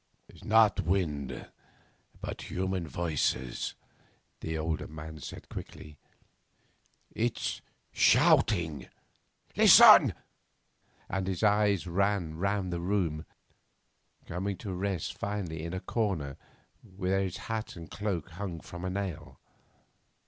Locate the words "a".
15.75-15.79, 18.83-18.89